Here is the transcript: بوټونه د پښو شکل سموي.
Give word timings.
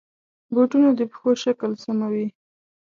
بوټونه 0.53 0.89
د 0.97 1.01
پښو 1.11 1.31
شکل 1.43 1.71
سموي. 1.83 2.27